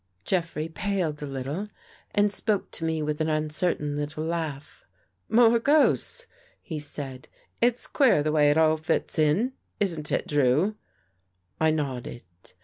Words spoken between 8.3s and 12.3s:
way it all fits in, isn't it. Drew?" I nodded.